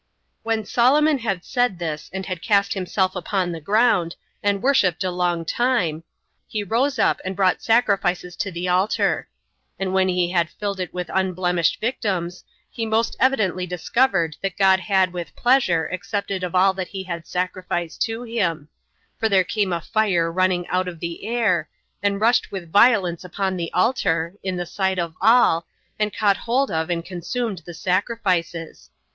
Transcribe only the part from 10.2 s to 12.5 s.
had filled it with unblemished victims,